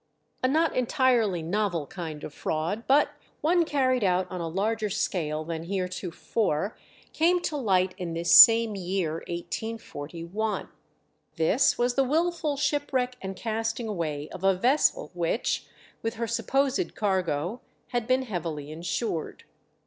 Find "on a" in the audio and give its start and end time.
4.31-4.47